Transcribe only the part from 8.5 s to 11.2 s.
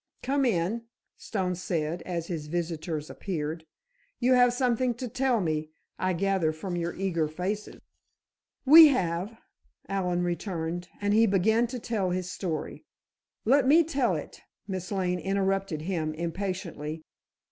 "We have," Allen returned, and